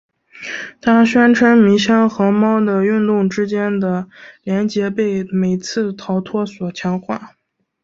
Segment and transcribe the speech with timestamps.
[0.81, 4.07] 他宣称迷箱和猫的运动之间的
[4.41, 7.35] 联结被每次逃脱所强化。